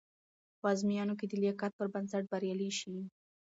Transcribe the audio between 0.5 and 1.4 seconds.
په ازموینو کې د